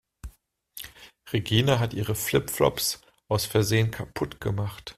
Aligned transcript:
Regina 1.31 1.77
hat 1.79 1.93
ihre 1.93 2.15
Flip-Flops 2.15 3.01
aus 3.27 3.45
Versehen 3.45 3.91
kaputt 3.91 4.39
gemacht. 4.41 4.89